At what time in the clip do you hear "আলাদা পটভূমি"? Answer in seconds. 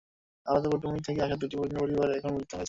0.45-0.99